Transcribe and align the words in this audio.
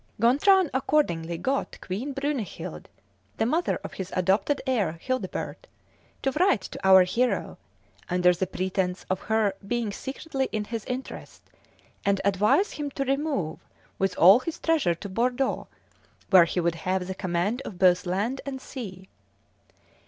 Gontran 0.19 0.71
accordingly 0.73 1.37
got 1.37 1.77
Queen 1.79 2.11
Brunechild, 2.11 2.87
the 3.37 3.45
mother 3.45 3.75
of 3.83 3.93
his 3.93 4.11
adopted 4.15 4.59
heir, 4.65 4.97
Childebert, 4.99 5.67
to 6.23 6.31
write 6.39 6.61
to 6.61 6.79
our 6.83 7.03
hero, 7.03 7.59
under 8.09 8.33
the 8.33 8.47
pretence 8.47 9.05
of 9.11 9.19
her 9.29 9.53
being 9.67 9.91
secretly 9.91 10.49
in 10.51 10.63
his 10.63 10.85
interest, 10.85 11.43
and 12.03 12.19
advise 12.25 12.71
him 12.71 12.89
to 12.89 13.05
remove 13.05 13.59
with 13.99 14.17
all 14.17 14.39
his 14.39 14.57
treasure 14.57 14.95
to 14.95 15.07
Bordeaux, 15.07 15.67
where 16.31 16.45
he 16.45 16.59
would 16.59 16.73
have 16.81 17.05
the 17.05 17.13
command 17.13 17.61
of 17.61 17.77
both 17.77 18.07
land 18.07 18.41
and 18.43 18.59
sea. 18.59 19.07